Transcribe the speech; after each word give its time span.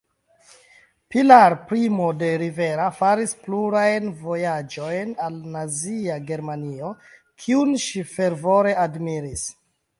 Pilar 1.15 1.55
Primo 1.71 2.07
de 2.21 2.29
Rivera 2.43 2.87
faris 3.01 3.35
plurajn 3.43 4.09
vojaĝojn 4.23 5.13
al 5.29 5.39
Nazia 5.59 6.19
Germanio, 6.33 6.93
kiun 7.45 7.81
ŝi 7.89 8.07
fervore 8.19 8.79
admiris. 8.89 9.49